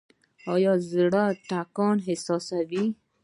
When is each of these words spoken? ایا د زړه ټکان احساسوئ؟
ایا 0.53 0.73
د 0.79 0.83
زړه 0.91 1.23
ټکان 1.49 1.97
احساسوئ؟ 2.09 2.85